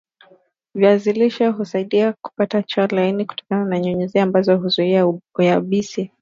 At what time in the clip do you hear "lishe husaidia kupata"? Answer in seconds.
1.13-2.63